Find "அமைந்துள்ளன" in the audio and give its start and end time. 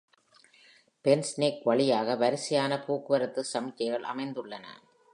4.13-4.65